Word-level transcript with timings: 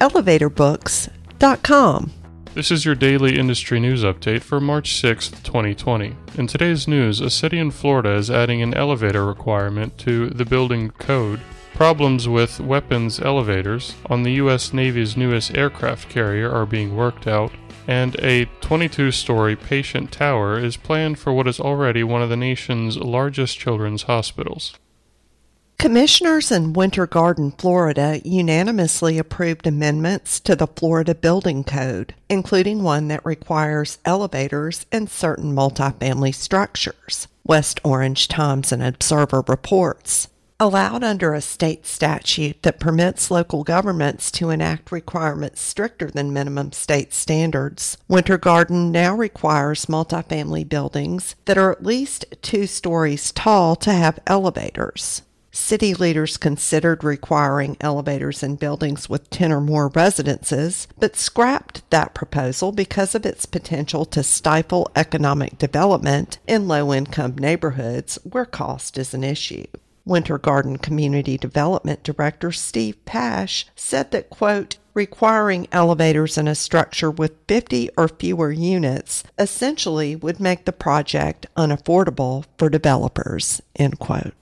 elevatorbooks.com. 0.00 2.12
This 2.56 2.70
is 2.70 2.86
your 2.86 2.94
daily 2.94 3.38
industry 3.38 3.78
news 3.78 4.02
update 4.02 4.40
for 4.40 4.60
March 4.60 4.94
6th, 5.02 5.42
2020. 5.42 6.16
In 6.38 6.46
today's 6.46 6.88
news, 6.88 7.20
a 7.20 7.28
city 7.28 7.58
in 7.58 7.70
Florida 7.70 8.14
is 8.14 8.30
adding 8.30 8.62
an 8.62 8.72
elevator 8.72 9.26
requirement 9.26 9.98
to 9.98 10.30
the 10.30 10.46
building 10.46 10.88
code. 10.92 11.40
Problems 11.74 12.26
with 12.26 12.58
weapons 12.58 13.20
elevators 13.20 13.94
on 14.06 14.22
the 14.22 14.32
U.S. 14.32 14.72
Navy's 14.72 15.18
newest 15.18 15.54
aircraft 15.54 16.08
carrier 16.08 16.50
are 16.50 16.64
being 16.64 16.96
worked 16.96 17.26
out, 17.26 17.52
and 17.86 18.18
a 18.20 18.46
22 18.62 19.10
story 19.10 19.54
patient 19.54 20.10
tower 20.10 20.58
is 20.58 20.78
planned 20.78 21.18
for 21.18 21.34
what 21.34 21.46
is 21.46 21.60
already 21.60 22.02
one 22.02 22.22
of 22.22 22.30
the 22.30 22.38
nation's 22.38 22.96
largest 22.96 23.58
children's 23.58 24.04
hospitals. 24.04 24.78
Commissioners 25.78 26.50
in 26.50 26.72
Winter 26.72 27.06
Garden, 27.06 27.52
Florida 27.52 28.20
unanimously 28.24 29.18
approved 29.18 29.66
amendments 29.66 30.40
to 30.40 30.56
the 30.56 30.66
Florida 30.66 31.14
Building 31.14 31.64
Code, 31.64 32.14
including 32.30 32.82
one 32.82 33.08
that 33.08 33.24
requires 33.26 33.98
elevators 34.06 34.86
in 34.90 35.06
certain 35.06 35.54
multifamily 35.54 36.34
structures. 36.34 37.28
West 37.44 37.78
Orange 37.84 38.26
Times 38.26 38.72
and 38.72 38.82
Observer 38.82 39.44
reports. 39.46 40.28
Allowed 40.58 41.04
under 41.04 41.34
a 41.34 41.42
state 41.42 41.84
statute 41.86 42.62
that 42.62 42.80
permits 42.80 43.30
local 43.30 43.62
governments 43.62 44.30
to 44.32 44.48
enact 44.48 44.90
requirements 44.90 45.60
stricter 45.60 46.10
than 46.10 46.32
minimum 46.32 46.72
state 46.72 47.12
standards, 47.12 47.98
Winter 48.08 48.38
Garden 48.38 48.90
now 48.90 49.14
requires 49.14 49.84
multifamily 49.84 50.66
buildings 50.66 51.36
that 51.44 51.58
are 51.58 51.70
at 51.70 51.84
least 51.84 52.24
two 52.40 52.66
stories 52.66 53.30
tall 53.30 53.76
to 53.76 53.92
have 53.92 54.18
elevators. 54.26 55.20
City 55.56 55.94
leaders 55.94 56.36
considered 56.36 57.02
requiring 57.02 57.78
elevators 57.80 58.42
in 58.42 58.56
buildings 58.56 59.08
with 59.08 59.30
10 59.30 59.50
or 59.50 59.60
more 59.60 59.88
residences, 59.88 60.86
but 60.98 61.16
scrapped 61.16 61.88
that 61.88 62.12
proposal 62.12 62.72
because 62.72 63.14
of 63.14 63.24
its 63.24 63.46
potential 63.46 64.04
to 64.04 64.22
stifle 64.22 64.90
economic 64.94 65.56
development 65.56 66.38
in 66.46 66.68
low 66.68 66.92
income 66.92 67.34
neighborhoods 67.36 68.18
where 68.22 68.44
cost 68.44 68.98
is 68.98 69.14
an 69.14 69.24
issue. 69.24 69.64
Winter 70.04 70.36
Garden 70.36 70.76
Community 70.76 71.38
Development 71.38 72.02
Director 72.02 72.52
Steve 72.52 73.02
Pash 73.06 73.66
said 73.74 74.10
that, 74.10 74.28
quote, 74.28 74.76
requiring 74.92 75.68
elevators 75.72 76.36
in 76.36 76.46
a 76.46 76.54
structure 76.54 77.10
with 77.10 77.32
50 77.48 77.88
or 77.96 78.08
fewer 78.08 78.52
units 78.52 79.24
essentially 79.38 80.14
would 80.14 80.38
make 80.38 80.66
the 80.66 80.72
project 80.72 81.46
unaffordable 81.56 82.44
for 82.58 82.68
developers, 82.68 83.62
end 83.74 83.98
quote. 83.98 84.34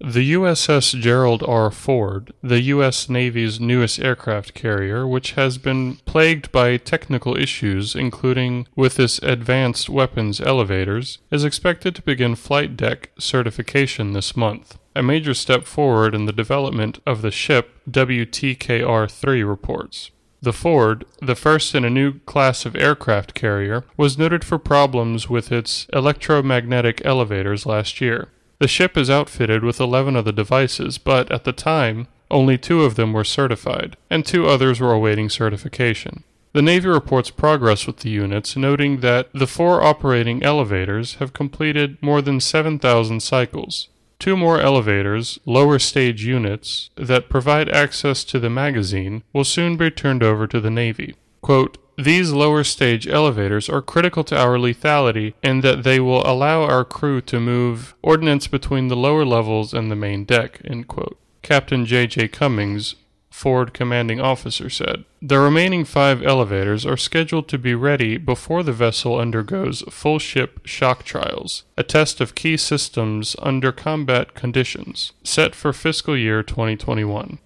The 0.00 0.32
USS 0.32 1.00
Gerald 1.00 1.44
R. 1.44 1.70
Ford, 1.70 2.32
the 2.42 2.60
U.S. 2.62 3.08
Navy's 3.08 3.60
newest 3.60 4.00
aircraft 4.00 4.52
carrier, 4.52 5.06
which 5.06 5.32
has 5.32 5.56
been 5.56 5.96
plagued 6.04 6.50
by 6.50 6.78
technical 6.78 7.36
issues, 7.36 7.94
including 7.94 8.66
with 8.74 8.98
its 8.98 9.18
advanced 9.20 9.88
weapons 9.88 10.40
elevators, 10.40 11.18
is 11.30 11.44
expected 11.44 11.94
to 11.94 12.02
begin 12.02 12.34
flight 12.34 12.76
deck 12.76 13.10
certification 13.18 14.12
this 14.12 14.36
month. 14.36 14.78
A 14.96 15.02
major 15.02 15.32
step 15.32 15.64
forward 15.64 16.12
in 16.12 16.26
the 16.26 16.32
development 16.32 16.98
of 17.06 17.22
the 17.22 17.30
ship, 17.30 17.70
WTKR 17.88 19.08
3 19.08 19.44
reports. 19.44 20.10
The 20.42 20.52
Ford, 20.52 21.06
the 21.22 21.36
first 21.36 21.72
in 21.74 21.84
a 21.84 21.90
new 21.90 22.18
class 22.20 22.66
of 22.66 22.74
aircraft 22.74 23.32
carrier, 23.34 23.84
was 23.96 24.18
noted 24.18 24.44
for 24.44 24.58
problems 24.58 25.30
with 25.30 25.52
its 25.52 25.86
electromagnetic 25.92 27.00
elevators 27.04 27.64
last 27.64 28.00
year. 28.00 28.28
The 28.64 28.68
ship 28.68 28.96
is 28.96 29.10
outfitted 29.10 29.62
with 29.62 29.78
11 29.78 30.16
of 30.16 30.24
the 30.24 30.32
devices, 30.32 30.96
but 30.96 31.30
at 31.30 31.44
the 31.44 31.52
time, 31.52 32.08
only 32.30 32.56
two 32.56 32.82
of 32.82 32.94
them 32.94 33.12
were 33.12 33.22
certified, 33.22 33.98
and 34.08 34.24
two 34.24 34.46
others 34.46 34.80
were 34.80 34.94
awaiting 34.94 35.28
certification. 35.28 36.24
The 36.54 36.62
Navy 36.62 36.88
reports 36.88 37.28
progress 37.28 37.86
with 37.86 37.98
the 37.98 38.08
units, 38.08 38.56
noting 38.56 39.00
that 39.00 39.28
the 39.34 39.46
four 39.46 39.82
operating 39.82 40.42
elevators 40.42 41.16
have 41.16 41.34
completed 41.34 41.98
more 42.00 42.22
than 42.22 42.40
7,000 42.40 43.20
cycles. 43.20 43.88
Two 44.18 44.34
more 44.34 44.58
elevators, 44.58 45.38
lower 45.44 45.78
stage 45.78 46.24
units, 46.24 46.88
that 46.94 47.28
provide 47.28 47.68
access 47.68 48.24
to 48.24 48.38
the 48.38 48.48
magazine 48.48 49.24
will 49.34 49.44
soon 49.44 49.76
be 49.76 49.90
turned 49.90 50.22
over 50.22 50.46
to 50.46 50.58
the 50.58 50.70
Navy. 50.70 51.16
Quote, 51.42 51.76
these 51.96 52.32
lower 52.32 52.64
stage 52.64 53.06
elevators 53.06 53.68
are 53.68 53.82
critical 53.82 54.24
to 54.24 54.36
our 54.36 54.58
lethality 54.58 55.34
in 55.42 55.60
that 55.60 55.82
they 55.84 56.00
will 56.00 56.26
allow 56.26 56.62
our 56.62 56.84
crew 56.84 57.20
to 57.22 57.40
move 57.40 57.94
ordnance 58.02 58.46
between 58.46 58.88
the 58.88 58.96
lower 58.96 59.24
levels 59.24 59.72
and 59.72 59.90
the 59.90 59.96
main 59.96 60.24
deck. 60.24 60.60
Captain 61.42 61.84
J.J. 61.84 62.28
Cummings, 62.28 62.94
Ford 63.30 63.74
commanding 63.74 64.20
officer, 64.20 64.70
said. 64.70 65.04
The 65.20 65.38
remaining 65.38 65.84
five 65.84 66.22
elevators 66.22 66.86
are 66.86 66.96
scheduled 66.96 67.48
to 67.48 67.58
be 67.58 67.74
ready 67.74 68.16
before 68.16 68.62
the 68.62 68.72
vessel 68.72 69.18
undergoes 69.18 69.82
full 69.90 70.18
ship 70.18 70.66
shock 70.66 71.02
trials, 71.02 71.64
a 71.76 71.82
test 71.82 72.20
of 72.20 72.34
key 72.34 72.56
systems 72.56 73.34
under 73.40 73.72
combat 73.72 74.34
conditions, 74.34 75.12
set 75.24 75.54
for 75.54 75.72
fiscal 75.72 76.16
year 76.16 76.42
2021. 76.42 77.38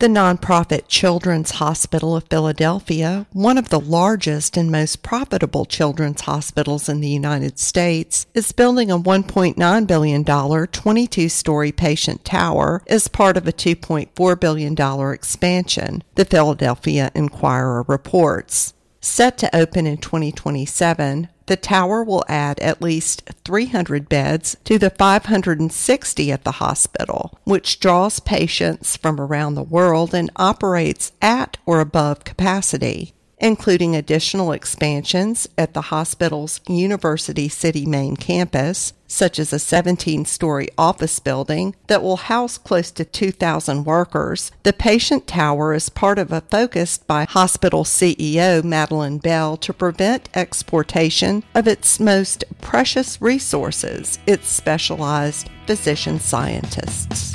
The 0.00 0.06
nonprofit 0.06 0.84
Children's 0.88 1.50
Hospital 1.50 2.16
of 2.16 2.24
Philadelphia, 2.30 3.26
one 3.34 3.58
of 3.58 3.68
the 3.68 3.78
largest 3.78 4.56
and 4.56 4.72
most 4.72 5.02
profitable 5.02 5.66
children's 5.66 6.22
hospitals 6.22 6.88
in 6.88 7.02
the 7.02 7.08
United 7.10 7.58
States, 7.58 8.26
is 8.32 8.50
building 8.50 8.90
a 8.90 8.98
$1.9 8.98 9.86
billion 9.86 10.24
22 10.24 11.28
story 11.28 11.70
patient 11.70 12.24
tower 12.24 12.82
as 12.86 13.08
part 13.08 13.36
of 13.36 13.46
a 13.46 13.52
$2.4 13.52 14.40
billion 14.40 15.12
expansion, 15.12 16.02
the 16.14 16.24
Philadelphia 16.24 17.10
Inquirer 17.14 17.84
reports. 17.86 18.72
Set 19.00 19.38
to 19.38 19.56
open 19.56 19.86
in 19.86 19.96
2027, 19.96 21.28
the 21.46 21.56
tower 21.56 22.04
will 22.04 22.24
add 22.28 22.60
at 22.60 22.82
least 22.82 23.22
300 23.44 24.08
beds 24.08 24.56
to 24.64 24.78
the 24.78 24.90
560 24.90 26.30
at 26.30 26.44
the 26.44 26.52
hospital, 26.52 27.38
which 27.44 27.80
draws 27.80 28.20
patients 28.20 28.96
from 28.96 29.18
around 29.18 29.54
the 29.54 29.62
world 29.62 30.14
and 30.14 30.30
operates 30.36 31.12
at 31.22 31.56
or 31.64 31.80
above 31.80 32.24
capacity 32.24 33.14
including 33.40 33.96
additional 33.96 34.52
expansions 34.52 35.48
at 35.56 35.74
the 35.74 35.82
hospital's 35.82 36.60
University 36.68 37.48
City 37.48 37.86
main 37.86 38.16
campus, 38.16 38.92
such 39.08 39.38
as 39.38 39.52
a 39.52 39.58
17 39.58 40.24
story 40.24 40.68
office 40.78 41.18
building 41.18 41.74
that 41.88 42.02
will 42.02 42.16
house 42.16 42.58
close 42.58 42.90
to 42.92 43.04
2,000 43.04 43.84
workers. 43.84 44.52
The 44.62 44.72
patient 44.72 45.26
tower 45.26 45.74
is 45.74 45.88
part 45.88 46.18
of 46.18 46.30
a 46.30 46.42
focus 46.42 46.98
by 46.98 47.24
hospital 47.24 47.84
CEO 47.84 48.62
Madeline 48.62 49.18
Bell 49.18 49.56
to 49.56 49.72
prevent 49.72 50.28
exportation 50.34 51.42
of 51.54 51.66
its 51.66 51.98
most 51.98 52.44
precious 52.60 53.20
resources, 53.20 54.18
its 54.26 54.48
specialized 54.48 55.50
physician 55.66 56.20
scientists. 56.20 57.34